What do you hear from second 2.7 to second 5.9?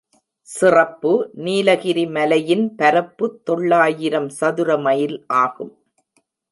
பரப்பு தொள்ளாயிரம் சதுர மைல் ஆகும்.